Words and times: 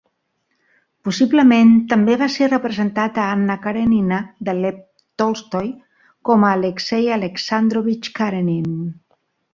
Possiblement 1.07 1.73
també 1.91 2.15
va 2.21 2.29
ser 2.35 2.47
representat 2.47 3.19
a 3.23 3.27
"Anna 3.33 3.57
Karènina" 3.67 4.19
de 4.49 4.55
Lev 4.63 4.79
Tolstoi 5.23 5.71
com 6.31 6.47
a 6.49 6.51
Alexei 6.59 7.09
Alexandrovich 7.19 8.15
Karenin. 8.21 8.69